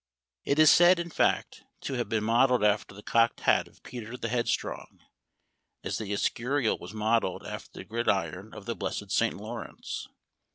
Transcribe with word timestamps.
It 0.45 0.57
is 0.57 0.71
said, 0.71 0.97
in 0.97 1.11
fact, 1.11 1.63
to 1.81 1.93
have 1.93 2.09
been 2.09 2.23
modeled 2.23 2.63
after 2.63 2.95
the 2.95 3.03
cocked 3.03 3.41
hat 3.41 3.67
of 3.67 3.83
Peter 3.83 4.17
the 4.17 4.29
Headstrong, 4.29 4.99
as 5.83 5.99
the 5.99 6.11
Escurial 6.11 6.79
was 6.79 6.91
modeled 6.91 7.45
after 7.45 7.69
the 7.73 7.83
gridiron 7.85 8.51
of 8.51 8.65
the 8.65 8.75
blessed 8.75 9.11
St. 9.11 9.37
Lawrence. 9.37 10.07